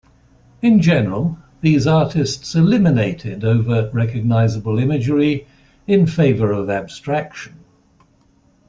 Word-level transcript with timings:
In 0.63 0.81
general 0.81 1.37
these 1.61 1.85
artists 1.85 2.55
eliminated 2.55 3.43
overt 3.45 3.93
recognizable 3.93 4.79
imagery 4.79 5.45
in 5.85 6.07
favor 6.07 6.51
of 6.51 6.71
abstraction. 6.71 7.59